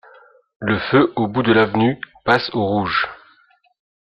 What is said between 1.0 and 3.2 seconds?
au bout de l’avenue passe au rouge.